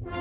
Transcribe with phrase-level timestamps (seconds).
[0.00, 0.12] Привет,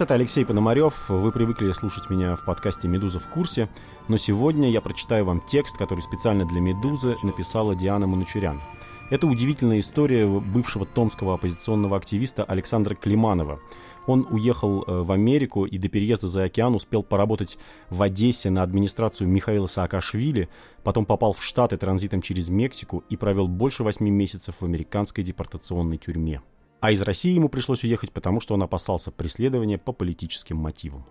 [0.00, 1.08] это Алексей Пономарев.
[1.08, 3.68] Вы привыкли слушать меня в подкасте «Медуза в курсе»,
[4.06, 8.60] но сегодня я прочитаю вам текст, который специально для «Медузы» написала Диана Манучурян.
[9.10, 13.58] Это удивительная история бывшего томского оппозиционного активиста Александра Климанова.
[14.08, 17.58] Он уехал э, в Америку и до переезда за океан успел поработать
[17.90, 20.48] в Одессе на администрацию Михаила Саакашвили,
[20.82, 25.98] потом попал в Штаты транзитом через Мексику и провел больше восьми месяцев в американской депортационной
[25.98, 26.40] тюрьме.
[26.80, 31.04] А из России ему пришлось уехать, потому что он опасался преследования по политическим мотивам.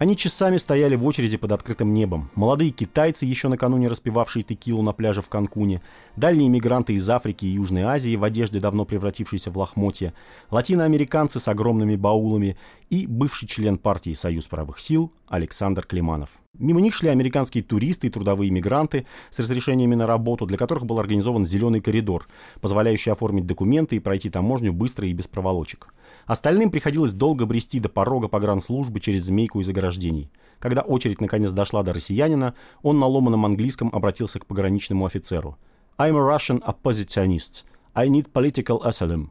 [0.00, 2.30] Они часами стояли в очереди под открытым небом.
[2.34, 5.82] Молодые китайцы, еще накануне распивавшие текилу на пляже в Канкуне,
[6.16, 10.14] дальние мигранты из Африки и Южной Азии в одежде, давно превратившейся в лохмотья,
[10.50, 12.56] латиноамериканцы с огромными баулами
[12.88, 16.30] и бывший член партии «Союз правых сил» Александр Климанов.
[16.60, 21.00] Мимо них шли американские туристы и трудовые мигранты с разрешениями на работу, для которых был
[21.00, 22.28] организован зеленый коридор,
[22.60, 25.94] позволяющий оформить документы и пройти таможню быстро и без проволочек.
[26.26, 30.30] Остальным приходилось долго брести до порога погранслужбы через змейку из ограждений.
[30.58, 35.56] Когда очередь наконец дошла до россиянина, он на ломаном английском обратился к пограничному офицеру.
[35.96, 37.64] «I'm a Russian oppositionist.
[37.94, 39.30] I need political asylum».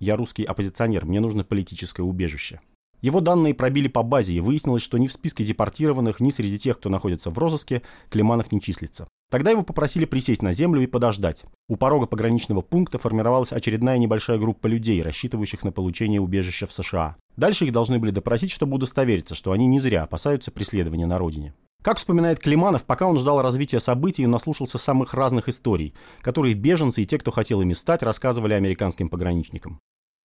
[0.00, 2.60] «Я русский оппозиционер, мне нужно политическое убежище».
[3.00, 6.78] Его данные пробили по базе, и выяснилось, что ни в списке депортированных, ни среди тех,
[6.78, 9.08] кто находится в розыске, Климанов не числится.
[9.30, 11.44] Тогда его попросили присесть на землю и подождать.
[11.68, 17.16] У порога пограничного пункта формировалась очередная небольшая группа людей, рассчитывающих на получение убежища в США.
[17.36, 21.54] Дальше их должны были допросить, чтобы удостовериться, что они не зря опасаются преследования на родине.
[21.82, 27.02] Как вспоминает Климанов, пока он ждал развития событий, он наслушался самых разных историй, которые беженцы
[27.02, 29.78] и те, кто хотел ими стать, рассказывали американским пограничникам.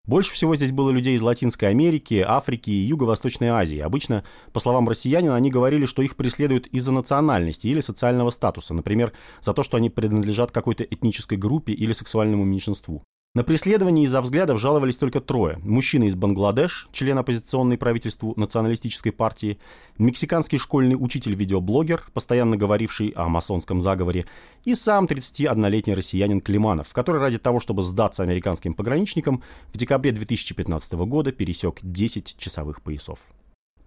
[0.05, 3.79] Больше всего здесь было людей из Латинской Америки, Африки и Юго-Восточной Азии.
[3.79, 9.13] Обычно, по словам россиянин, они говорили, что их преследуют из-за национальности или социального статуса, например,
[9.39, 13.01] за то, что они принадлежат какой-то этнической группе или сексуальному меньшинству.
[13.35, 15.57] На преследование из-за взглядов жаловались только трое.
[15.63, 19.57] Мужчина из Бангладеш, член оппозиционной правительству националистической партии,
[19.97, 24.27] мексиканский школьный учитель-видеоблогер, постоянно говоривший о масонском заговоре,
[24.65, 29.41] и сам 31-летний россиянин Климанов, который ради того, чтобы сдаться американским пограничникам,
[29.73, 33.17] в декабре 2015 года пересек 10 часовых поясов.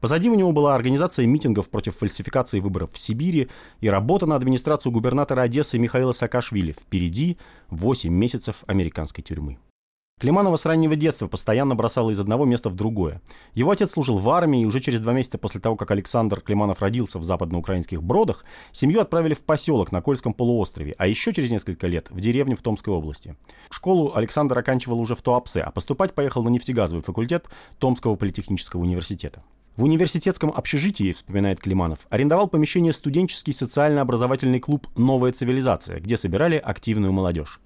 [0.00, 3.48] Позади у него была организация митингов против фальсификации выборов в Сибири
[3.80, 6.72] и работа на администрацию губернатора Одессы Михаила Саакашвили.
[6.72, 7.38] Впереди
[7.70, 9.58] 8 месяцев американской тюрьмы.
[10.18, 13.20] Климанова с раннего детства постоянно бросала из одного места в другое.
[13.52, 16.80] Его отец служил в армии, и уже через два месяца после того, как Александр Климанов
[16.80, 21.86] родился в западноукраинских Бродах, семью отправили в поселок на Кольском полуострове, а еще через несколько
[21.86, 23.36] лет в деревню в Томской области.
[23.68, 27.44] Школу Александр оканчивал уже в Туапсе, а поступать поехал на нефтегазовый факультет
[27.78, 29.42] Томского политехнического университета.
[29.76, 37.12] В университетском общежитии, вспоминает Климанов, арендовал помещение студенческий социально-образовательный клуб «Новая цивилизация», где собирали активную
[37.12, 37.60] молодежь.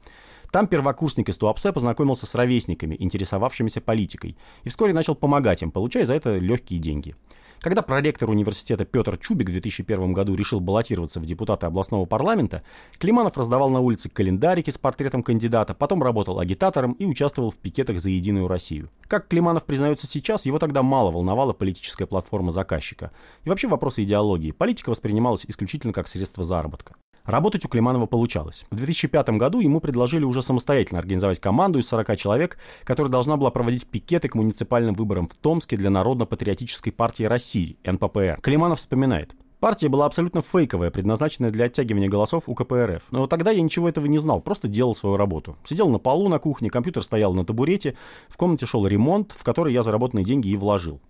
[0.50, 6.04] Там первокурсник из Туапсе познакомился с ровесниками, интересовавшимися политикой, и вскоре начал помогать им, получая
[6.04, 7.14] за это легкие деньги.
[7.60, 12.62] Когда проректор университета Петр Чубик в 2001 году решил баллотироваться в депутаты областного парламента,
[12.98, 18.00] Климанов раздавал на улице календарики с портретом кандидата, потом работал агитатором и участвовал в пикетах
[18.00, 18.88] за Единую Россию.
[19.02, 23.12] Как Климанов признается сейчас, его тогда мало волновала политическая платформа заказчика.
[23.44, 24.52] И вообще вопросы идеологии.
[24.52, 26.94] Политика воспринималась исключительно как средство заработка.
[27.24, 28.66] Работать у Климанова получалось.
[28.70, 33.50] В 2005 году ему предложили уже самостоятельно организовать команду из 40 человек, которая должна была
[33.50, 38.40] проводить пикеты к муниципальным выборам в Томске для Народно-патриотической партии России, НППР.
[38.42, 39.34] Климанов вспоминает.
[39.60, 43.02] Партия была абсолютно фейковая, предназначенная для оттягивания голосов у КПРФ.
[43.10, 45.58] Но тогда я ничего этого не знал, просто делал свою работу.
[45.66, 47.94] Сидел на полу на кухне, компьютер стоял на табурете,
[48.30, 51.02] в комнате шел ремонт, в который я заработанные деньги и вложил.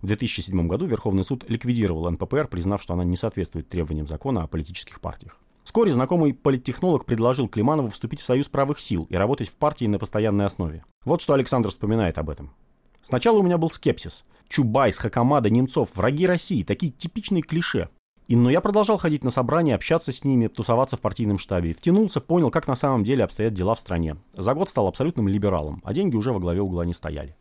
[0.00, 4.46] В 2007 году Верховный суд ликвидировал НППР, признав, что она не соответствует требованиям закона о
[4.46, 5.38] политических партиях.
[5.70, 10.00] Вскоре знакомый политтехнолог предложил Климанову вступить в Союз правых сил и работать в партии на
[10.00, 10.84] постоянной основе.
[11.04, 12.52] Вот что Александр вспоминает об этом.
[13.02, 14.24] Сначала у меня был скепсис.
[14.48, 17.88] Чубайс, Хакамада, Немцов, враги России, такие типичные клише.
[18.26, 21.72] И, но я продолжал ходить на собрания, общаться с ними, тусоваться в партийном штабе.
[21.72, 24.16] Втянулся, понял, как на самом деле обстоят дела в стране.
[24.34, 27.36] За год стал абсолютным либералом, а деньги уже во главе угла не стояли.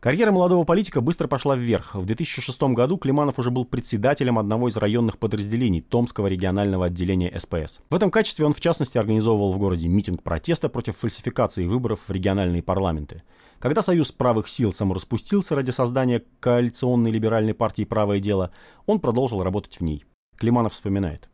[0.00, 1.94] Карьера молодого политика быстро пошла вверх.
[1.94, 7.80] В 2006 году Климанов уже был председателем одного из районных подразделений Томского регионального отделения СПС.
[7.90, 12.10] В этом качестве он, в частности, организовывал в городе митинг протеста против фальсификации выборов в
[12.10, 13.24] региональные парламенты.
[13.58, 18.52] Когда Союз правых сил самораспустился ради создания коалиционной либеральной партии «Правое дело»,
[18.86, 20.06] он продолжил работать в ней.
[20.38, 21.28] Климанов вспоминает.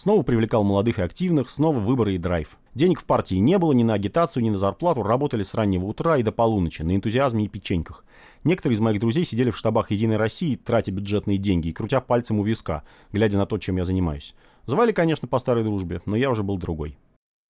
[0.00, 2.56] Снова привлекал молодых и активных, снова выборы и драйв.
[2.74, 6.16] Денег в партии не было ни на агитацию, ни на зарплату, работали с раннего утра
[6.16, 8.02] и до полуночи, на энтузиазме и печеньках.
[8.42, 12.40] Некоторые из моих друзей сидели в штабах «Единой России», тратя бюджетные деньги и крутя пальцем
[12.40, 12.82] у виска,
[13.12, 14.34] глядя на то, чем я занимаюсь.
[14.64, 16.96] Звали, конечно, по старой дружбе, но я уже был другой.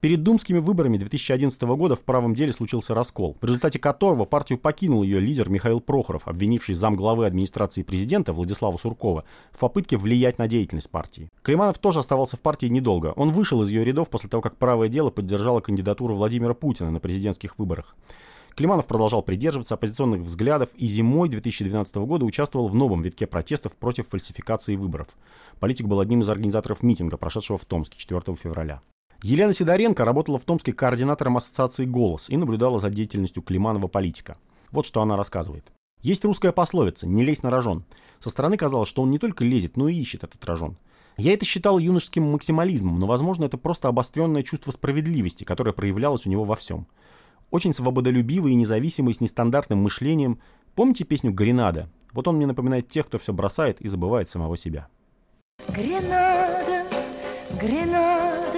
[0.01, 5.03] Перед думскими выборами 2011 года в правом деле случился раскол, в результате которого партию покинул
[5.03, 10.89] ее лидер Михаил Прохоров, обвинивший замглавы администрации президента Владислава Суркова в попытке влиять на деятельность
[10.89, 11.31] партии.
[11.43, 13.13] Климанов тоже оставался в партии недолго.
[13.17, 16.99] Он вышел из ее рядов после того, как правое дело поддержало кандидатуру Владимира Путина на
[16.99, 17.95] президентских выборах.
[18.55, 24.09] Климанов продолжал придерживаться оппозиционных взглядов и зимой 2012 года участвовал в новом витке протестов против
[24.09, 25.09] фальсификации выборов.
[25.59, 28.81] Политик был одним из организаторов митинга, прошедшего в Томске 4 февраля.
[29.23, 34.39] Елена Сидоренко работала в Томске координатором ассоциации «Голос» и наблюдала за деятельностью Климанова политика.
[34.71, 35.71] Вот что она рассказывает.
[36.01, 37.85] Есть русская пословица «не лезь на рожон».
[38.19, 40.79] Со стороны казалось, что он не только лезет, но и ищет этот рожон.
[41.19, 46.31] Я это считал юношеским максимализмом, но, возможно, это просто обостренное чувство справедливости, которое проявлялось у
[46.31, 46.87] него во всем.
[47.51, 50.41] Очень свободолюбивый и независимый, с нестандартным мышлением.
[50.75, 51.91] Помните песню «Гренада»?
[52.15, 54.89] Вот он мне напоминает тех, кто все бросает и забывает самого себя.
[55.69, 56.87] Гренада,
[57.61, 58.50] Гренада,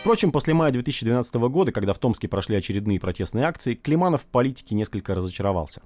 [0.00, 4.76] Впрочем, после мая 2012 года, когда в Томске прошли очередные протестные акции, Климанов в политике
[4.76, 5.82] несколько разочаровался.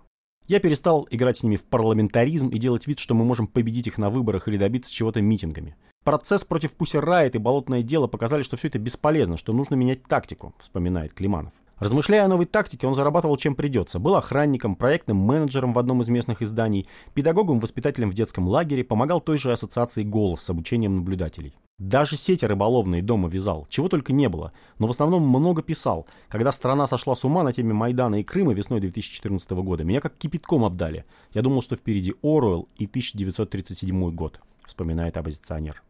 [0.47, 3.97] Я перестал играть с ними в парламентаризм и делать вид, что мы можем победить их
[3.97, 5.75] на выборах или добиться чего-то митингами.
[6.05, 10.03] Процесс против Пуси Райт и болотное дело показали, что все это бесполезно, что нужно менять
[10.03, 11.53] тактику, вспоминает Климанов.
[11.81, 13.99] Размышляя о новой тактике, он зарабатывал чем придется.
[13.99, 19.39] Был охранником, проектным менеджером в одном из местных изданий, педагогом-воспитателем в детском лагере, помогал той
[19.39, 21.55] же ассоциации «Голос» с обучением наблюдателей.
[21.79, 26.07] Даже сети рыболовные дома вязал, чего только не было, но в основном много писал.
[26.29, 30.15] Когда страна сошла с ума на теме Майдана и Крыма весной 2014 года, меня как
[30.19, 31.07] кипятком обдали.
[31.33, 35.83] Я думал, что впереди Оруэлл и 1937 год, вспоминает оппозиционер.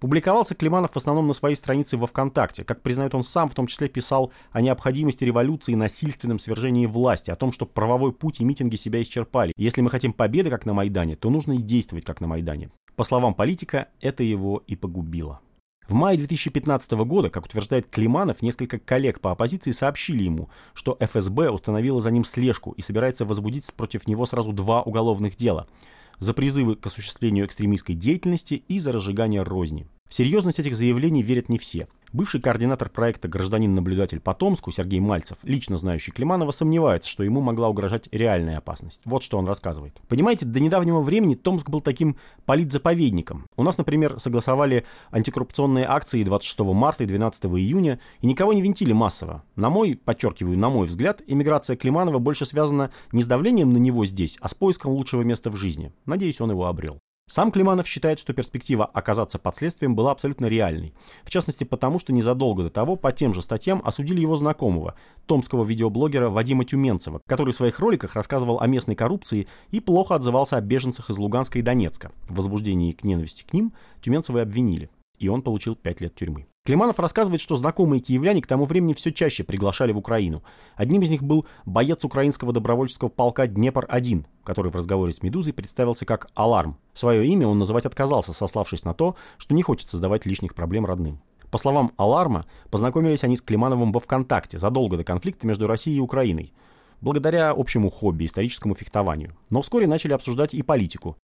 [0.00, 2.62] Публиковался Климанов в основном на своей странице во ВКонтакте.
[2.62, 7.32] Как признает он сам, в том числе писал о необходимости революции и насильственном свержении власти,
[7.32, 9.52] о том, что правовой путь и митинги себя исчерпали.
[9.56, 12.70] Если мы хотим победы, как на Майдане, то нужно и действовать, как на Майдане.
[12.94, 15.40] По словам политика, это его и погубило.
[15.88, 21.50] В мае 2015 года, как утверждает Климанов, несколько коллег по оппозиции сообщили ему, что ФСБ
[21.50, 25.66] установила за ним слежку и собирается возбудить против него сразу два уголовных дела–
[26.18, 29.86] за призывы к осуществлению экстремистской деятельности и за разжигание розни.
[30.08, 31.88] В серьезность этих заявлений верят не все.
[32.12, 37.68] Бывший координатор проекта «Гражданин-наблюдатель по Томску» Сергей Мальцев, лично знающий Климанова, сомневается, что ему могла
[37.68, 39.02] угрожать реальная опасность.
[39.04, 40.00] Вот что он рассказывает.
[40.08, 42.16] Понимаете, до недавнего времени Томск был таким
[42.46, 43.46] политзаповедником.
[43.56, 48.92] У нас, например, согласовали антикоррупционные акции 26 марта и 12 июня и никого не винтили
[48.92, 49.44] массово.
[49.54, 54.06] На мой, подчеркиваю, на мой взгляд, иммиграция Климанова больше связана не с давлением на него
[54.06, 55.92] здесь, а с поиском лучшего места в жизни.
[56.06, 57.00] Надеюсь, он его обрел.
[57.28, 60.94] Сам Климанов считает, что перспектива оказаться под следствием была абсолютно реальной.
[61.24, 64.94] В частности, потому что незадолго до того по тем же статьям осудили его знакомого,
[65.26, 70.56] томского видеоблогера Вадима Тюменцева, который в своих роликах рассказывал о местной коррупции и плохо отзывался
[70.56, 72.12] о беженцах из Луганска и Донецка.
[72.28, 74.88] В возбуждении к ненависти к ним Тюменцева и обвинили,
[75.18, 76.46] и он получил 5 лет тюрьмы.
[76.68, 80.42] Климанов рассказывает, что знакомые киевляне к тому времени все чаще приглашали в Украину.
[80.76, 86.04] Одним из них был боец украинского добровольческого полка «Днепр-1», который в разговоре с «Медузой» представился
[86.04, 86.76] как «Аларм».
[86.92, 91.22] Свое имя он называть отказался, сославшись на то, что не хочет создавать лишних проблем родным.
[91.50, 96.00] По словам «Аларма», познакомились они с Климановым во ВКонтакте задолго до конфликта между Россией и
[96.00, 96.52] Украиной
[97.00, 99.36] благодаря общему хобби, историческому фехтованию.
[99.50, 101.16] Но вскоре начали обсуждать и политику.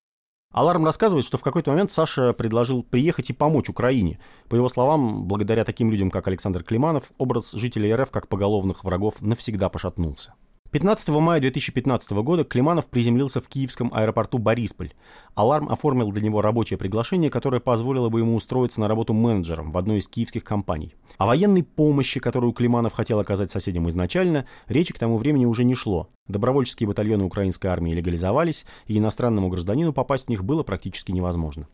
[0.55, 4.21] Аларм рассказывает, что в какой-то момент Саша предложил приехать и помочь Украине.
[4.49, 9.17] По его словам, благодаря таким людям, как Александр Климанов, образ жителей РФ как поголовных врагов
[9.21, 10.35] навсегда пошатнулся.
[10.75, 14.91] 15 мая 2015 года Климанов приземлился в киевском аэропорту Борисполь.
[15.37, 19.79] Аларм оформил для него рабочее приглашение, которое позволило бы ему устроиться на работу менеджером в
[19.79, 20.97] одной из киевских компаний.
[21.17, 25.77] О военной помощи, которую Климанов хотел оказать соседям изначально, речи к тому времени уже не
[25.77, 26.09] шло.
[26.27, 31.69] Добровольческие батальоны украинской армии легализовались, и иностранному гражданину попасть в них было практически невозможно.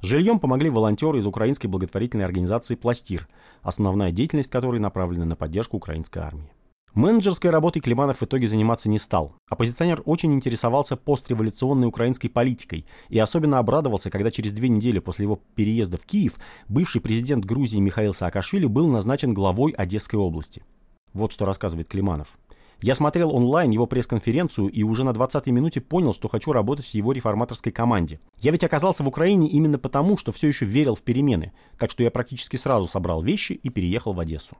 [0.00, 3.28] Жильем помогли волонтеры из украинской благотворительной организации «Пластир»,
[3.60, 6.50] основная деятельность которой направлена на поддержку украинской армии.
[6.96, 9.34] Менеджерской работой Климанов в итоге заниматься не стал.
[9.50, 15.38] Оппозиционер очень интересовался постреволюционной украинской политикой и особенно обрадовался, когда через две недели после его
[15.56, 16.36] переезда в Киев
[16.68, 20.64] бывший президент Грузии Михаил Саакашвили был назначен главой Одесской области.
[21.12, 22.38] Вот что рассказывает Климанов.
[22.80, 26.94] Я смотрел онлайн его пресс-конференцию и уже на 20-й минуте понял, что хочу работать в
[26.94, 28.20] его реформаторской команде.
[28.40, 32.02] Я ведь оказался в Украине именно потому, что все еще верил в перемены, так что
[32.02, 34.56] я практически сразу собрал вещи и переехал в Одессу.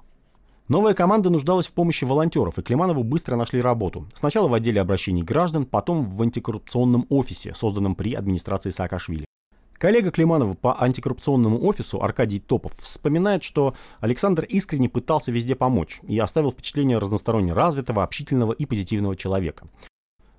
[0.68, 4.08] Новая команда нуждалась в помощи волонтеров, и Климанову быстро нашли работу.
[4.14, 9.26] Сначала в отделе обращений граждан, потом в антикоррупционном офисе, созданном при администрации Саакашвили.
[9.74, 16.18] Коллега Климанова по антикоррупционному офису Аркадий Топов вспоминает, что Александр искренне пытался везде помочь и
[16.18, 19.68] оставил впечатление разносторонне развитого, общительного и позитивного человека.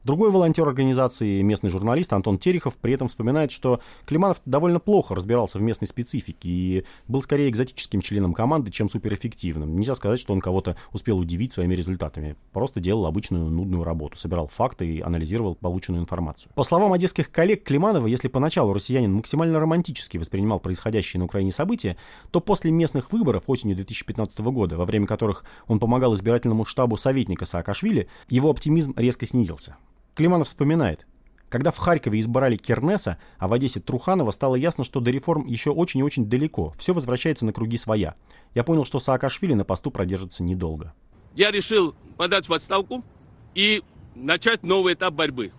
[0.07, 5.57] Другой волонтер организации, местный журналист Антон Терехов, при этом вспоминает, что Климанов довольно плохо разбирался
[5.57, 9.77] в местной специфике и был скорее экзотическим членом команды, чем суперэффективным.
[9.77, 12.37] Нельзя сказать, что он кого-то успел удивить своими результатами.
[12.53, 16.53] Просто делал обычную нудную работу, собирал факты и анализировал полученную информацию.
[16.55, 21.97] По словам одесских коллег Климанова, если поначалу россиянин максимально романтически воспринимал происходящие на Украине события,
[22.31, 27.45] то после местных выборов осенью 2015 года, во время которых он помогал избирательному штабу советника
[27.45, 29.75] Саакашвили, его оптимизм резко снизился.
[30.17, 31.05] Климанов вспоминает.
[31.47, 35.69] Когда в Харькове избрали Кернеса, а в Одессе Труханова, стало ясно, что до реформ еще
[35.69, 36.73] очень и очень далеко.
[36.79, 38.15] Все возвращается на круги своя.
[38.55, 40.95] Я понял, что Саакашвили на посту продержится недолго.
[41.35, 43.05] Я решил подать в отставку
[43.53, 43.83] и
[44.15, 45.51] начать новый этап борьбы.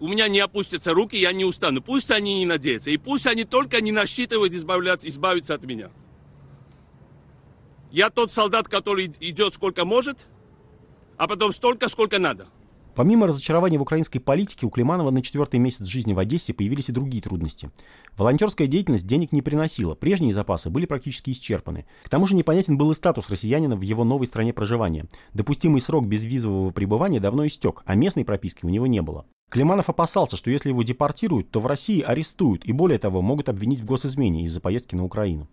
[0.00, 1.80] У меня не опустятся руки, я не устану.
[1.80, 2.90] Пусть они не надеются.
[2.90, 5.90] И пусть они только не насчитывают избавляться, избавиться от меня.
[7.92, 10.26] Я тот солдат, который идет сколько может,
[11.16, 12.48] а потом столько, сколько надо.
[12.94, 16.92] Помимо разочарования в украинской политике, у Климанова на четвертый месяц жизни в Одессе появились и
[16.92, 17.70] другие трудности.
[18.18, 21.86] Волонтерская деятельность денег не приносила, прежние запасы были практически исчерпаны.
[22.04, 25.06] К тому же непонятен был и статус россиянина в его новой стране проживания.
[25.32, 29.24] Допустимый срок безвизового пребывания давно истек, а местной прописки у него не было.
[29.48, 33.80] Климанов опасался, что если его депортируют, то в России арестуют и более того могут обвинить
[33.80, 35.48] в госизмене из-за поездки на Украину.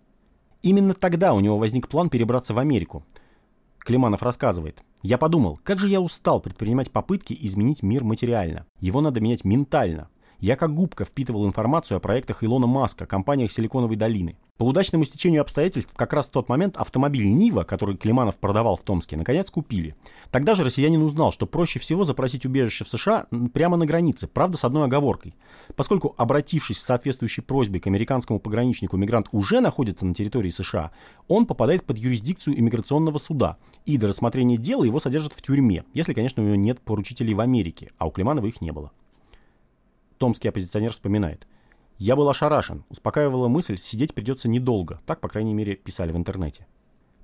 [0.62, 3.05] Именно тогда у него возник план перебраться в Америку.
[3.79, 4.83] Климанов рассказывает.
[5.01, 8.65] «Я подумал, как же я устал предпринимать попытки изменить мир материально.
[8.79, 10.09] Его надо менять ментально.
[10.39, 14.38] Я как губка впитывал информацию о проектах Илона Маска, компаниях Силиконовой долины.
[14.55, 18.84] По удачному стечению обстоятельств, как раз в тот момент автомобиль Нива, который Климанов продавал в
[18.84, 19.96] Томске, наконец купили.
[20.31, 24.55] Тогда же россиянин узнал, что проще всего запросить убежище в США прямо на границе, правда
[24.55, 25.36] с одной оговоркой.
[25.75, 30.91] Поскольку, обратившись с соответствующей просьбой к американскому пограничнику, мигрант уже находится на территории США,
[31.27, 36.13] он попадает под юрисдикцию иммиграционного суда, и до рассмотрения дела его содержат в тюрьме, если,
[36.13, 38.91] конечно, у него нет поручителей в Америке, а у Климанова их не было.
[40.19, 41.47] Томский оппозиционер вспоминает.
[41.97, 42.83] «Я был ошарашен.
[42.89, 44.99] Успокаивала мысль, сидеть придется недолго.
[45.05, 46.67] Так, по крайней мере, писали в интернете.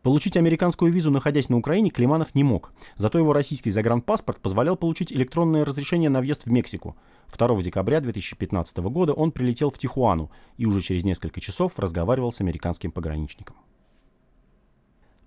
[0.02, 2.72] Получить американскую визу, находясь на Украине, Климанов не мог.
[2.96, 6.96] Зато его российский загранпаспорт позволял получить электронное разрешение на въезд в Мексику.
[7.36, 12.40] 2 декабря 2015 года он прилетел в Тихуану и уже через несколько часов разговаривал с
[12.40, 13.58] американским пограничником.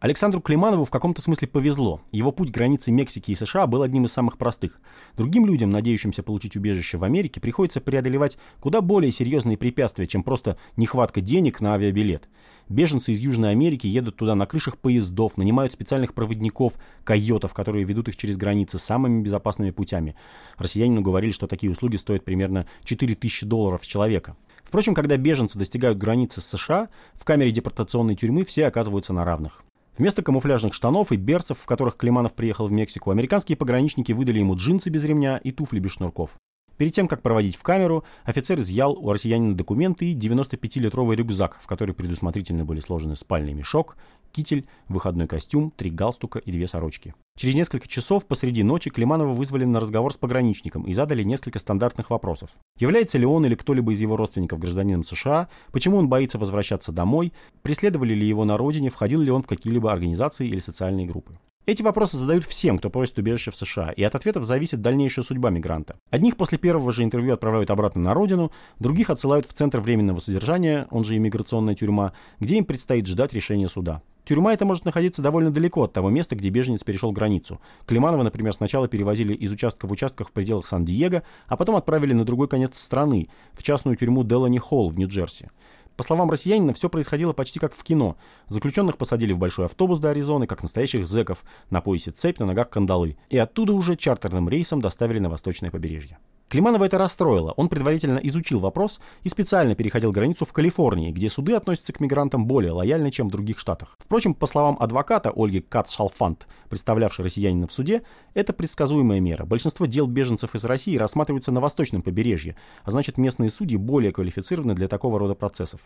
[0.00, 2.00] Александру Климанову в каком-то смысле повезло.
[2.12, 4.80] Его путь к границе Мексики и США был одним из самых простых.
[5.16, 10.56] Другим людям, надеющимся получить убежище в Америке, приходится преодолевать куда более серьезные препятствия, чем просто
[10.76, 12.28] нехватка денег на авиабилет.
[12.68, 18.06] Беженцы из Южной Америки едут туда на крышах поездов, нанимают специальных проводников, койотов, которые ведут
[18.06, 20.14] их через границы самыми безопасными путями.
[20.58, 24.36] Россиянину говорили, что такие услуги стоят примерно 4000 долларов с человека.
[24.62, 29.64] Впрочем, когда беженцы достигают границы с США, в камере депортационной тюрьмы все оказываются на равных.
[29.98, 34.54] Вместо камуфляжных штанов и берцев, в которых Климанов приехал в Мексику, американские пограничники выдали ему
[34.54, 36.36] джинсы без ремня и туфли без шнурков.
[36.76, 41.66] Перед тем, как проводить в камеру, офицер изъял у россиянина документы и 95-литровый рюкзак, в
[41.66, 43.96] который предусмотрительно были сложены спальный мешок,
[44.32, 47.14] китель, выходной костюм, три галстука и две сорочки.
[47.36, 52.10] Через несколько часов посреди ночи Климанова вызвали на разговор с пограничником и задали несколько стандартных
[52.10, 52.50] вопросов.
[52.78, 57.32] Является ли он или кто-либо из его родственников гражданином США, почему он боится возвращаться домой,
[57.62, 61.38] преследовали ли его на родине, входил ли он в какие-либо организации или социальные группы.
[61.68, 65.50] Эти вопросы задают всем, кто просит убежище в США, и от ответов зависит дальнейшая судьба
[65.50, 65.96] мигранта.
[66.08, 70.86] Одних после первого же интервью отправляют обратно на родину, других отсылают в Центр временного содержания,
[70.90, 74.00] он же иммиграционная тюрьма, где им предстоит ждать решения суда.
[74.24, 77.60] Тюрьма эта может находиться довольно далеко от того места, где беженец перешел границу.
[77.84, 82.24] Климанова, например, сначала перевозили из участка в участках в пределах Сан-Диего, а потом отправили на
[82.24, 85.50] другой конец страны, в частную тюрьму Делани Холл в Нью-Джерси.
[85.98, 88.16] По словам россиянина, все происходило почти как в кино.
[88.46, 92.70] Заключенных посадили в большой автобус до Аризоны, как настоящих зэков, на поясе цепь, на ногах
[92.70, 93.16] кандалы.
[93.30, 96.18] И оттуда уже чартерным рейсом доставили на восточное побережье.
[96.48, 97.52] Климанова это расстроило.
[97.52, 102.46] Он предварительно изучил вопрос и специально переходил границу в Калифорнии, где суды относятся к мигрантам
[102.46, 103.96] более лояльно, чем в других штатах.
[103.98, 108.02] Впрочем, по словам адвоката Ольги Кац-Шалфант, представлявшей россиянина в суде,
[108.32, 109.44] это предсказуемая мера.
[109.44, 114.74] Большинство дел беженцев из России рассматриваются на восточном побережье, а значит местные судьи более квалифицированы
[114.74, 115.80] для такого рода процессов.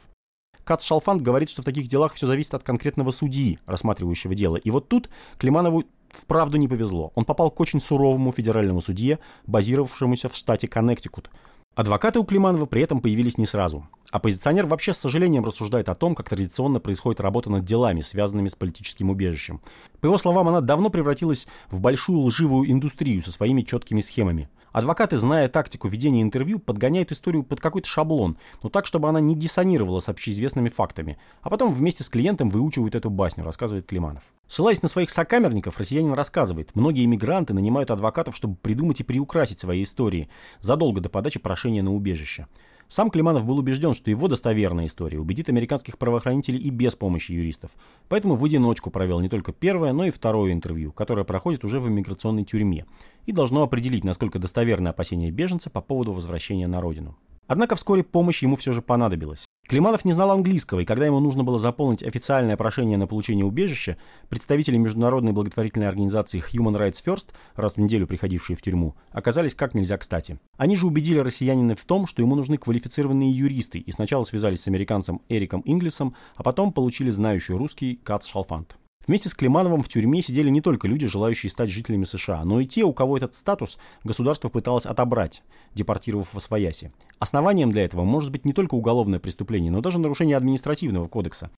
[0.64, 4.56] Кац Шалфант говорит, что в таких делах все зависит от конкретного судьи, рассматривающего дело.
[4.56, 7.12] И вот тут Климанову вправду не повезло.
[7.14, 11.30] Он попал к очень суровому федеральному судье, базировавшемуся в штате Коннектикут.
[11.74, 13.86] Адвокаты у Климанова при этом появились не сразу.
[14.10, 18.54] Оппозиционер вообще с сожалением рассуждает о том, как традиционно происходит работа над делами, связанными с
[18.54, 19.62] политическим убежищем.
[20.00, 24.50] По его словам, она давно превратилась в большую лживую индустрию со своими четкими схемами.
[24.72, 29.36] Адвокаты, зная тактику ведения интервью, подгоняют историю под какой-то шаблон, но так, чтобы она не
[29.36, 34.22] диссонировала с общеизвестными фактами, а потом вместе с клиентом выучивают эту басню, рассказывает Климанов.
[34.48, 39.82] Ссылаясь на своих сокамерников, россиянин рассказывает, многие иммигранты нанимают адвокатов, чтобы придумать и приукрасить свои
[39.82, 40.28] истории
[40.60, 42.46] задолго до подачи прошения на убежище.
[42.92, 47.70] Сам Климанов был убежден, что его достоверная история убедит американских правоохранителей и без помощи юристов.
[48.10, 51.88] Поэтому в одиночку провел не только первое, но и второе интервью, которое проходит уже в
[51.88, 52.84] иммиграционной тюрьме
[53.24, 57.16] и должно определить, насколько достоверны опасения беженца по поводу возвращения на родину.
[57.46, 59.46] Однако вскоре помощь ему все же понадобилась.
[59.68, 63.96] Климанов не знал английского, и когда ему нужно было заполнить официальное прошение на получение убежища,
[64.28, 69.74] представители международной благотворительной организации Human Rights First, раз в неделю приходившие в тюрьму, оказались как
[69.74, 70.38] нельзя кстати.
[70.56, 74.68] Они же убедили россиянина в том, что ему нужны квалифицированные юристы, и сначала связались с
[74.68, 78.76] американцем Эриком Инглисом, а потом получили знающий русский Кац Шалфант.
[79.06, 82.66] Вместе с Климановым в тюрьме сидели не только люди, желающие стать жителями США, но и
[82.66, 85.42] те, у кого этот статус государство пыталось отобрать,
[85.74, 86.92] депортировав во свояси.
[87.18, 91.50] Основанием для этого может быть не только уголовное преступление, но даже нарушение административного кодекса.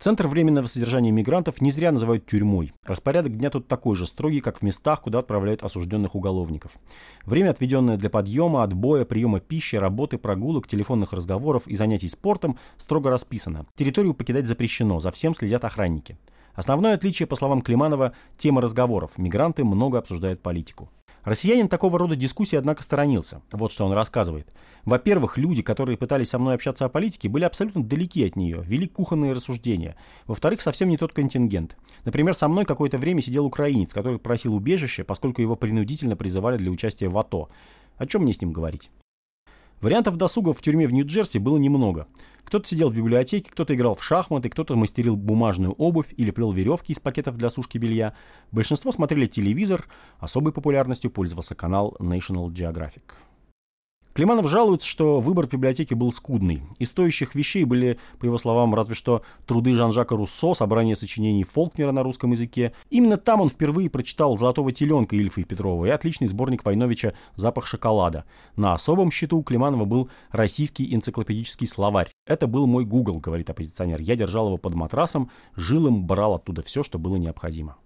[0.00, 2.72] Центр временного содержания мигрантов не зря называют тюрьмой.
[2.84, 6.78] Распорядок дня тут такой же строгий, как в местах, куда отправляют осужденных уголовников.
[7.26, 13.10] Время, отведенное для подъема, отбоя, приема пищи, работы, прогулок, телефонных разговоров и занятий спортом, строго
[13.10, 13.66] расписано.
[13.76, 16.16] Территорию покидать запрещено, за всем следят охранники.
[16.60, 19.12] Основное отличие, по словам Климанова, тема разговоров.
[19.16, 20.90] Мигранты много обсуждают политику.
[21.24, 23.40] Россиянин такого рода дискуссии, однако, сторонился.
[23.50, 24.46] Вот что он рассказывает.
[24.84, 28.86] Во-первых, люди, которые пытались со мной общаться о политике, были абсолютно далеки от нее, вели
[28.86, 29.96] кухонные рассуждения.
[30.26, 31.78] Во-вторых, совсем не тот контингент.
[32.04, 36.70] Например, со мной какое-то время сидел украинец, который просил убежище, поскольку его принудительно призывали для
[36.70, 37.48] участия в АТО.
[37.96, 38.90] О чем мне с ним говорить?
[39.80, 42.06] Вариантов досуга в тюрьме в Нью-Джерси было немного.
[42.44, 46.92] Кто-то сидел в библиотеке, кто-то играл в шахматы, кто-то мастерил бумажную обувь или плел веревки
[46.92, 48.14] из пакетов для сушки белья.
[48.52, 49.86] Большинство смотрели телевизор,
[50.18, 53.02] особой популярностью пользовался канал National Geographic.
[54.20, 56.60] Климанов жалуется, что выбор в библиотеке был скудный.
[56.78, 61.90] Из стоящих вещей были, по его словам, разве что труды Жан-Жака Руссо, собрание сочинений Фолкнера
[61.90, 62.74] на русском языке.
[62.90, 67.66] Именно там он впервые прочитал «Золотого теленка» Ильфа и Петрова и отличный сборник Войновича «Запах
[67.66, 68.26] шоколада».
[68.56, 72.10] На особом счету у Климанова был российский энциклопедический словарь.
[72.26, 74.02] «Это был мой Google», говорит оппозиционер.
[74.02, 77.78] «Я держал его под матрасом, жил им, брал оттуда все, что было необходимо».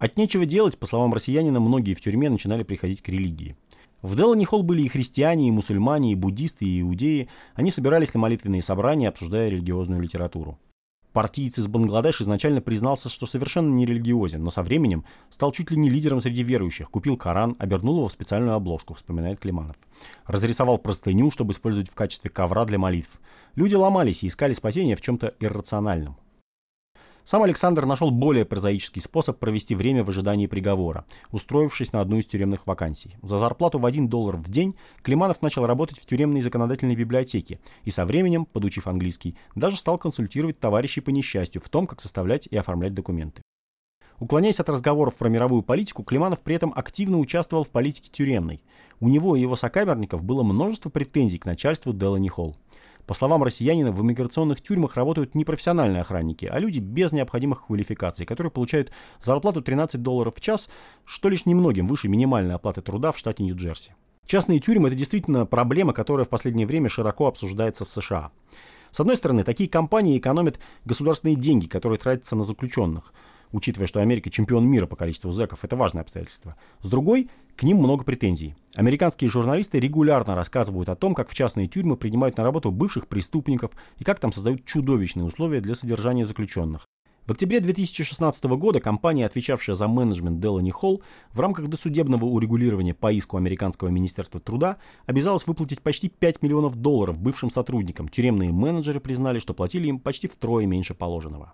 [0.00, 3.54] От нечего делать, по словам россиянина, многие в тюрьме начинали приходить к религии.
[4.02, 7.28] В Делани Холл были и христиане, и мусульмане, и буддисты, и иудеи.
[7.54, 10.58] Они собирались на молитвенные собрания, обсуждая религиозную литературу.
[11.12, 15.76] Партиец из Бангладеш изначально признался, что совершенно не религиозен, но со временем стал чуть ли
[15.76, 19.76] не лидером среди верующих, купил Коран, обернул его в специальную обложку, вспоминает Климанов.
[20.26, 23.20] Разрисовал простыню, чтобы использовать в качестве ковра для молитв.
[23.56, 26.16] Люди ломались и искали спасения в чем-то иррациональном.
[27.24, 32.26] Сам Александр нашел более прозаический способ провести время в ожидании приговора, устроившись на одну из
[32.26, 33.16] тюремных вакансий.
[33.22, 37.90] За зарплату в 1 доллар в день Климанов начал работать в тюремной законодательной библиотеке и
[37.90, 42.56] со временем, подучив английский, даже стал консультировать товарищей по несчастью в том, как составлять и
[42.56, 43.42] оформлять документы.
[44.20, 48.60] Уклоняясь от разговоров про мировую политику, Климанов при этом активно участвовал в политике тюремной.
[49.00, 52.54] У него и его сокамерников было множество претензий к начальству Делани Холл.
[53.10, 58.24] По словам россиянина, в иммиграционных тюрьмах работают не профессиональные охранники, а люди без необходимых квалификаций,
[58.24, 60.70] которые получают зарплату 13 долларов в час,
[61.04, 63.96] что лишь немногим выше минимальной оплаты труда в штате Нью-Джерси.
[64.26, 68.30] Частные тюрьмы– это действительно проблема, которая в последнее время широко обсуждается в США.
[68.92, 73.12] С одной стороны, такие компании экономят государственные деньги, которые тратятся на заключенных–
[73.52, 76.56] учитывая, что Америка чемпион мира по количеству зэков, это важное обстоятельство.
[76.82, 78.54] С другой, к ним много претензий.
[78.74, 83.72] Американские журналисты регулярно рассказывают о том, как в частные тюрьмы принимают на работу бывших преступников
[83.98, 86.86] и как там создают чудовищные условия для содержания заключенных.
[87.26, 93.12] В октябре 2016 года компания, отвечавшая за менеджмент Делани Холл, в рамках досудебного урегулирования по
[93.12, 98.08] иску Американского министерства труда обязалась выплатить почти 5 миллионов долларов бывшим сотрудникам.
[98.08, 101.52] Тюремные менеджеры признали, что платили им почти втрое меньше положенного.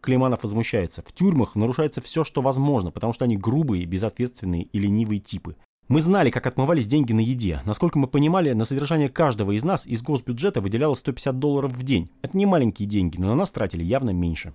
[0.00, 1.02] Климанов возмущается.
[1.06, 5.56] В тюрьмах нарушается все, что возможно, потому что они грубые, безответственные и ленивые типы.
[5.88, 7.62] Мы знали, как отмывались деньги на еде.
[7.64, 12.10] Насколько мы понимали, на содержание каждого из нас из госбюджета выделялось 150 долларов в день.
[12.20, 14.52] Это не маленькие деньги, но на нас тратили явно меньше.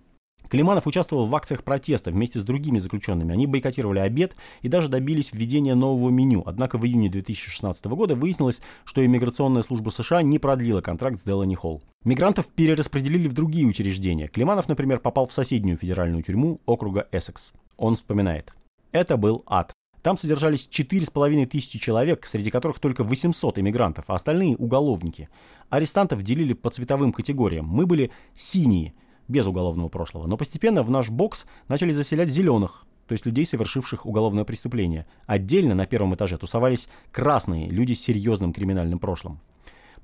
[0.54, 3.34] Климанов участвовал в акциях протеста вместе с другими заключенными.
[3.34, 6.44] Они бойкотировали обед и даже добились введения нового меню.
[6.46, 11.56] Однако в июне 2016 года выяснилось, что иммиграционная служба США не продлила контракт с Делани
[11.56, 11.82] Холл.
[12.06, 14.28] Мигрантов перераспределили в другие учреждения.
[14.28, 17.54] Климанов, например, попал в соседнюю федеральную тюрьму округа Эссекс.
[17.78, 18.54] Он вспоминает.
[18.92, 19.74] Это был ад.
[20.04, 25.30] Там содержались 4,5 тысячи человек, среди которых только 800 иммигрантов, а остальные– уголовники.
[25.72, 27.66] Арестантов делили по цветовым категориям.
[27.66, 28.94] Мы были синие,
[29.28, 30.28] без уголовного прошлого.
[30.28, 35.06] Но постепенно в наш бокс начали заселять зеленых, то есть людей, совершивших уголовное преступление.
[35.26, 39.40] Отдельно на первом этаже тусовались красные, люди с серьезным криминальным прошлым.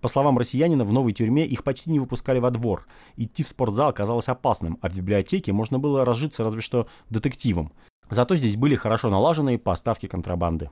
[0.02, 2.88] По словам россиянина, в новой тюрьме их почти не выпускали во двор.
[3.18, 7.74] Идти в спортзал казалось опасным, а в библиотеке можно было разжиться разве что детективом.
[8.10, 10.72] Зато здесь были хорошо налаженные поставки контрабанды.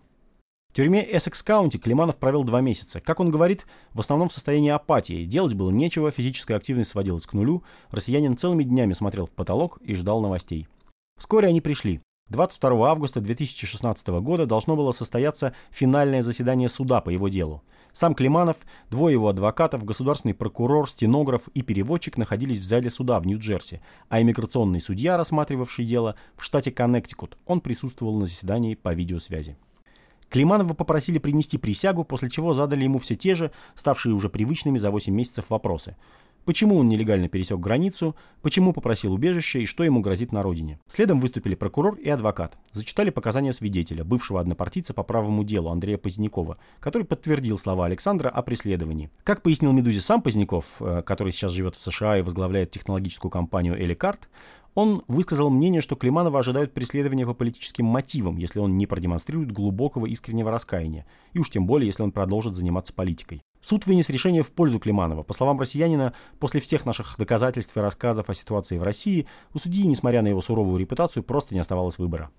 [0.69, 2.99] В тюрьме Эссекс-Каунти Климанов провел два месяца.
[2.99, 5.25] Как он говорит, в основном в состоянии апатии.
[5.25, 7.63] Делать было нечего, физическая активность сводилась к нулю.
[7.89, 10.67] Россиянин целыми днями смотрел в потолок и ждал новостей.
[11.17, 12.01] Вскоре они пришли.
[12.29, 17.63] 22 августа 2016 года должно было состояться финальное заседание суда по его делу.
[17.93, 18.57] Сам Климанов,
[18.91, 24.21] двое его адвокатов, государственный прокурор, стенограф и переводчик находились в зале суда в Нью-Джерси, а
[24.21, 27.37] иммиграционный судья, рассматривавший дело, в штате Коннектикут.
[27.45, 29.57] Он присутствовал на заседании по видеосвязи.
[30.29, 34.91] Климанова попросили принести присягу, после чего задали ему все те же, ставшие уже привычными за
[34.91, 35.95] 8 месяцев вопросы.
[36.47, 40.79] Почему он нелегально пересек границу, почему попросил убежище и что ему грозит на родине.
[40.87, 42.57] Следом выступили прокурор и адвокат.
[42.71, 48.43] Зачитали показания свидетеля, бывшего однопартийца по правому делу Андрея Позднякова, который подтвердил слова Александра о
[48.43, 49.09] преследовании.
[49.25, 53.77] Как пояснил «Медузе» сам Поздняков, э, который сейчас живет в США и возглавляет технологическую компанию
[53.77, 54.29] «Эликарт»,
[54.77, 60.05] он высказал мнение, что Климанова ожидают преследования по политическим мотивам, если он не продемонстрирует глубокого
[60.05, 63.41] искреннего раскаяния, и уж тем более, если он продолжит заниматься политикой.
[63.59, 65.23] Суд вынес решение в пользу Климанова.
[65.23, 69.87] По словам россиянина, после всех наших доказательств и рассказов о ситуации в России, у судьи,
[69.87, 72.29] несмотря на его суровую репутацию, просто не оставалось выбора.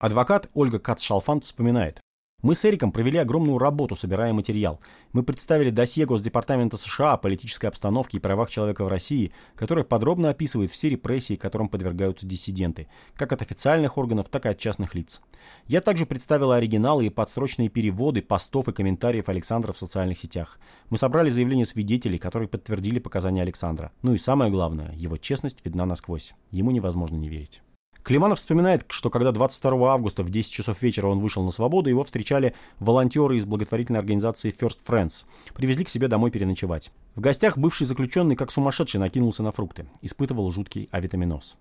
[0.00, 2.00] Адвокат Ольга Кац-Шалфан вспоминает.
[2.46, 4.78] Мы с Эриком провели огромную работу, собирая материал.
[5.12, 10.30] Мы представили досье Госдепартамента США о политической обстановке и правах человека в России, которое подробно
[10.30, 15.22] описывает все репрессии, которым подвергаются диссиденты, как от официальных органов, так и от частных лиц.
[15.66, 20.60] Я также представила оригиналы и подсрочные переводы постов и комментариев Александра в социальных сетях.
[20.88, 23.90] Мы собрали заявления свидетелей, которые подтвердили показания Александра.
[24.02, 26.32] Ну и самое главное, его честность видна насквозь.
[26.52, 27.60] Ему невозможно не верить.
[28.06, 32.04] Климанов вспоминает, что когда 22 августа в 10 часов вечера он вышел на свободу, его
[32.04, 35.24] встречали волонтеры из благотворительной организации First Friends.
[35.54, 36.92] Привезли к себе домой переночевать.
[37.16, 39.88] В гостях бывший заключенный как сумасшедший накинулся на фрукты.
[40.02, 41.56] Испытывал жуткий авитаминоз.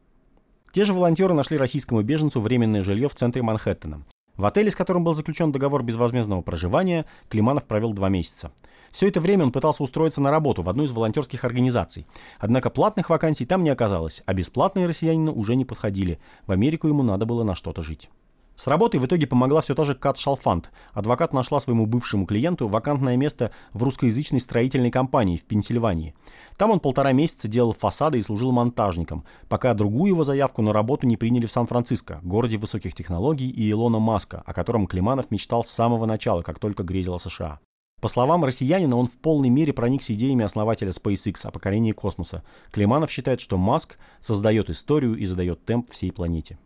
[0.71, 4.03] Те же волонтеры нашли российскому беженцу временное жилье в центре Манхэттена.
[4.37, 8.51] В отеле, с которым был заключен договор безвозмездного проживания, Климанов провел два месяца.
[8.91, 12.05] Все это время он пытался устроиться на работу в одну из волонтерских организаций.
[12.39, 16.19] Однако платных вакансий там не оказалось, а бесплатные россиянину уже не подходили.
[16.47, 18.09] В Америку ему надо было на что-то жить.
[18.55, 20.71] С работой в итоге помогла все та же Кат Шалфант.
[20.93, 26.15] Адвокат нашла своему бывшему клиенту вакантное место в русскоязычной строительной компании в Пенсильвании.
[26.57, 31.05] Там он полтора месяца делал фасады и служил монтажником, пока другую его заявку на работу
[31.05, 35.69] не приняли в Сан-Франциско, городе высоких технологий и Илона Маска, о котором Климанов мечтал с
[35.69, 37.59] самого начала, как только грезил США.
[38.01, 42.43] По словам россиянина, он в полной мере проникся идеями основателя SpaceX о покорении космоса.
[42.71, 46.59] Климанов считает, что Маск создает историю и задает темп всей планете.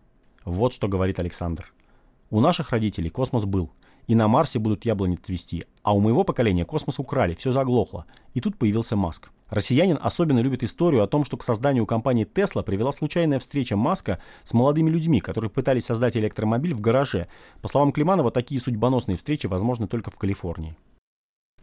[0.43, 1.71] Вот что говорит Александр.
[2.31, 3.71] У наших родителей космос был,
[4.05, 8.05] и на Марсе будут яблони цвести, а у моего поколения космос украли, все заглохло.
[8.35, 9.29] И тут появился Маск.
[9.49, 14.19] Россиянин особенно любит историю о том, что к созданию компании Tesla привела случайная встреча Маска
[14.43, 17.27] с молодыми людьми, которые пытались создать электромобиль в гараже.
[17.61, 20.75] По словам Климанова, такие судьбоносные встречи возможны только в Калифорнии.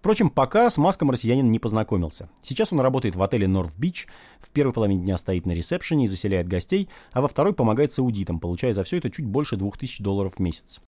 [0.07, 2.29] Впрочем, пока с Маском россиянин не познакомился.
[2.41, 4.07] Сейчас он работает в отеле Норф Бич,
[4.39, 7.99] в первой половине дня стоит на ресепшене и заселяет гостей, а во второй помогает с
[7.99, 10.81] аудитом, получая за все это чуть больше 2000 долларов в месяц.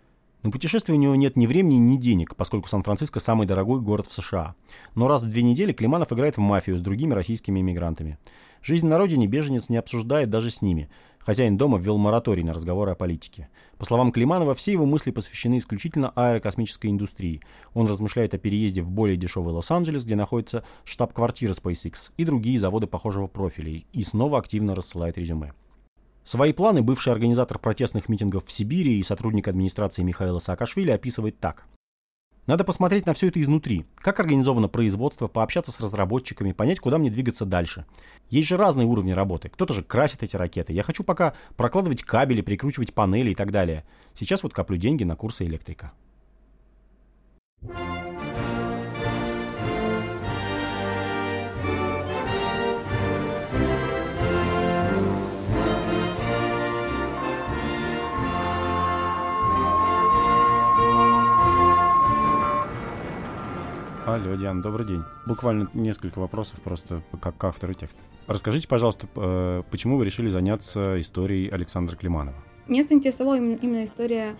[0.43, 4.13] На путешествие у него нет ни времени, ни денег, поскольку Сан-Франциско самый дорогой город в
[4.13, 4.53] США.
[4.93, 8.19] Но раз в две недели Климанов играет в мафию с другими российскими иммигрантами.
[8.61, 10.91] Жизнь на родине беженец не обсуждает даже с ними.
[11.27, 13.49] Хозяин дома ввел мораторий на разговоры о политике.
[13.77, 17.41] По словам Климанова, все его мысли посвящены исключительно аэрокосмической индустрии.
[17.73, 22.87] Он размышляет о переезде в более дешевый Лос-Анджелес, где находится штаб-квартира SpaceX и другие заводы
[22.87, 25.51] похожего профиля, и снова активно рассылает резюме.
[26.23, 31.65] Свои планы бывший организатор протестных митингов в Сибири и сотрудник администрации Михаила Саакашвили описывает так.
[32.47, 33.85] Надо посмотреть на все это изнутри.
[33.97, 37.85] Как организовано производство, пообщаться с разработчиками, понять, куда мне двигаться дальше.
[38.29, 39.49] Есть же разные уровни работы.
[39.49, 40.71] Кто-то же красит эти ракеты.
[40.71, 43.83] Я хочу пока прокладывать кабели, прикручивать панели и так далее.
[44.17, 45.91] Сейчас вот коплю деньги на курсы электрика.
[64.37, 65.03] Диана, добрый день.
[65.25, 67.99] Буквально несколько вопросов просто как к автору текста.
[68.27, 72.35] Расскажите, пожалуйста, э, почему вы решили заняться историей Александра Климанова?
[72.67, 74.35] Меня заинтересовала именно история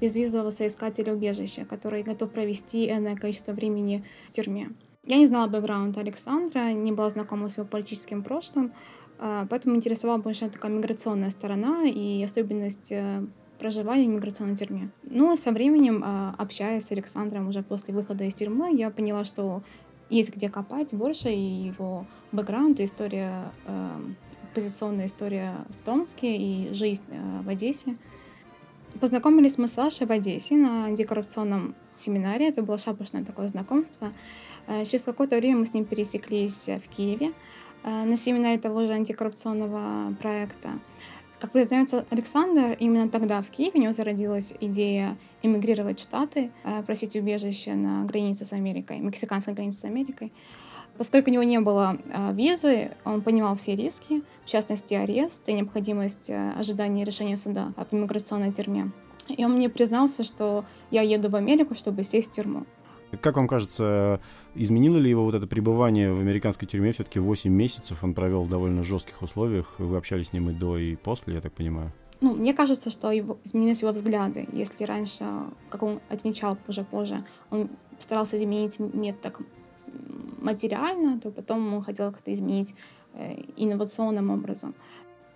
[0.00, 4.70] безвизового соискателя убежища, который готов провести энное количество времени в тюрьме.
[5.04, 8.72] Я не знала бэкграунд Александра, не была знакома с его политическим прошлым,
[9.18, 13.26] а, поэтому интересовала больше такая миграционная сторона и особенность э,
[13.58, 14.90] проживания в миграционной тюрьме.
[15.02, 19.62] Но со временем, а, общаясь с Александром уже после выхода из тюрьмы, я поняла, что
[20.10, 23.88] есть где копать больше, и его бэкграунд, и история, э,
[24.54, 27.02] позиционная история в Томске и жизнь
[27.42, 27.96] в Одессе.
[29.00, 32.48] Познакомились мы с Сашей в Одессе на антикоррупционном семинаре.
[32.48, 34.12] Это было шапошное такое знакомство.
[34.84, 37.32] Через какое-то время мы с ним пересеклись в Киеве
[37.84, 40.78] на семинаре того же антикоррупционного проекта.
[41.42, 46.84] Как признается Александр, именно тогда в Киеве у него зародилась идея эмигрировать в Штаты, э,
[46.84, 50.32] просить убежище на границе с Америкой, мексиканской границе с Америкой.
[50.96, 55.52] Поскольку у него не было э, визы, он понимал все риски, в частности арест и
[55.52, 58.92] необходимость э, ожидания решения суда в иммиграционной тюрьме.
[59.26, 62.66] И он мне признался, что я еду в Америку, чтобы сесть в тюрьму.
[63.20, 64.20] Как вам кажется,
[64.54, 66.92] изменило ли его вот это пребывание в американской тюрьме?
[66.92, 69.74] Все-таки 8 месяцев он провел в довольно жестких условиях.
[69.78, 71.92] Вы общались с ним и до, и после, я так понимаю.
[72.20, 74.48] Ну, мне кажется, что его, изменились его взгляды.
[74.52, 75.24] Если раньше,
[75.68, 79.36] как он отмечал уже позже, он старался изменить метод
[80.40, 82.74] материально, то потом он хотел как-то изменить
[83.14, 84.74] э, инновационным образом.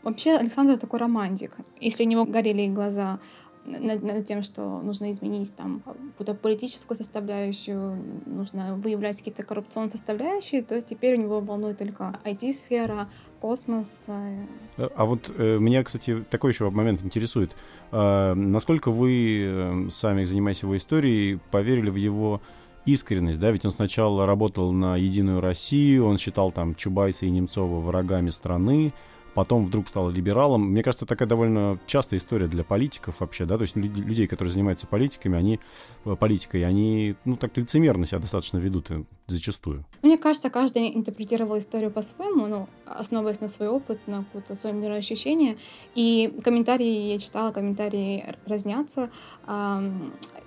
[0.03, 1.57] Вообще Александр такой романтик.
[1.81, 3.19] Если у него горели глаза
[3.67, 10.63] над, над тем, что нужно изменить там какую-то политическую составляющую, нужно выявлять какие-то коррупционные составляющие,
[10.63, 13.09] то теперь у него волнует только IT-сфера,
[13.41, 14.05] космос.
[14.07, 14.89] Э.
[14.95, 17.53] А вот э, меня, кстати, такой еще момент интересует.
[17.93, 22.41] Э, насколько вы, э, сами занимаясь его историей, поверили в его
[22.87, 27.81] искренность, да, ведь он сначала работал на Единую Россию, он считал там Чубайса и Немцова
[27.81, 28.93] врагами страны,
[29.37, 30.71] потом вдруг стал либералом.
[30.71, 34.87] Мне кажется, такая довольно частая история для политиков вообще, да, то есть людей, которые занимаются
[34.87, 35.61] политиками, они,
[36.07, 39.85] э, политикой, они, ну, так лицемерно себя достаточно ведут э, зачастую.
[40.03, 45.59] Мне кажется, каждый интерпретировал историю по-своему, ну, основываясь на свой опыт, на какое-то свое мироощущение.
[45.95, 49.11] И комментарии я читала, комментарии разнятся.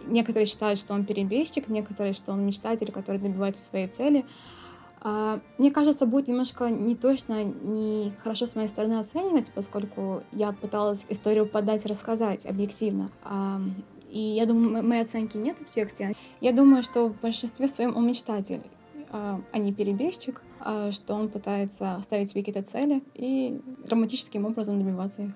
[0.08, 4.26] Некоторые считают, что он перебежчик, некоторые, что он мечтатель, который добивается своей цели.
[5.02, 10.52] А, мне кажется, будет немножко не точно, не хорошо с моей стороны оценивать, поскольку я
[10.52, 13.10] пыталась историю подать, рассказать объективно.
[14.10, 16.16] И я думаю, моей оценки нет в тексте.
[16.42, 18.62] Я думаю, что в большинстве своем он мечтатель,
[19.12, 24.80] а, а не перебежчик, а что он пытается ставить себе какие-то цели и романтическим образом
[24.80, 25.32] добиваться их.